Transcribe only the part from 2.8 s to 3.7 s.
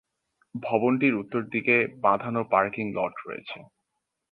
লট রয়েছে।